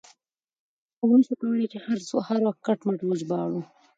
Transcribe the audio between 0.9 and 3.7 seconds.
موږ نه شو کولای هر څه کټ مټ وژباړو.